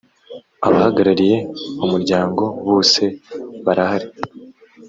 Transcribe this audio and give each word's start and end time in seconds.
abahagarariye 0.67 1.37
umuryango 1.83 2.43
bose 2.67 3.03
barahari. 3.65 4.07